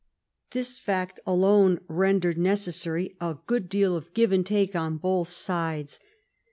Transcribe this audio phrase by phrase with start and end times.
[0.49, 5.99] This fact alone rendered necessary a good deal of give and take on both sides.